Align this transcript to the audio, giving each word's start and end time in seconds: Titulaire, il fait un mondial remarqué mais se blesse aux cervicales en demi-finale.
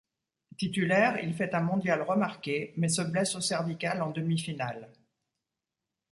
Titulaire, 0.57 1.19
il 1.23 1.31
fait 1.35 1.53
un 1.53 1.59
mondial 1.61 2.01
remarqué 2.01 2.73
mais 2.75 2.89
se 2.89 3.03
blesse 3.03 3.35
aux 3.35 3.39
cervicales 3.41 4.01
en 4.01 4.09
demi-finale. 4.09 4.89